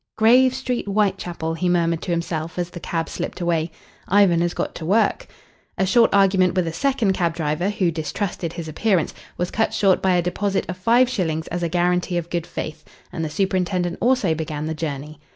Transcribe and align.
"Grave 0.17 0.55
Street, 0.55 0.85
Whitechapel," 0.87 1.53
he 1.53 1.69
murmured 1.69 2.01
to 2.01 2.09
himself, 2.09 2.57
as 2.57 2.71
the 2.71 2.79
cab 2.79 3.07
slipped 3.07 3.39
away. 3.39 3.69
"Ivan 4.07 4.41
has 4.41 4.55
got 4.55 4.73
to 4.73 4.83
work." 4.87 5.27
A 5.77 5.85
short 5.85 6.09
argument 6.11 6.55
with 6.55 6.65
a 6.65 6.73
second 6.73 7.13
cab 7.13 7.35
driver, 7.35 7.69
who 7.69 7.91
distrusted 7.91 8.53
his 8.53 8.67
appearance, 8.67 9.13
was 9.37 9.51
cut 9.51 9.75
short 9.75 10.01
by 10.01 10.15
a 10.15 10.21
deposit 10.23 10.65
of 10.67 10.75
five 10.77 11.07
shillings 11.07 11.45
as 11.49 11.61
a 11.61 11.69
guarantee 11.69 12.17
of 12.17 12.31
good 12.31 12.47
faith, 12.47 12.83
and 13.13 13.23
the 13.23 13.29
superintendent 13.29 13.99
also 14.01 14.33
began 14.33 14.65
the 14.65 14.73
journey. 14.73 15.19